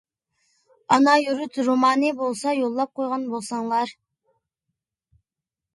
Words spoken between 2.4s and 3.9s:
يوللاپ قويغان بولساڭلا!